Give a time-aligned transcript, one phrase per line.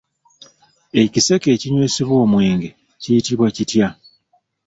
[1.01, 2.69] Ekiseke ekinywesebwa omwenge
[3.01, 3.87] kiyitibwa kitya?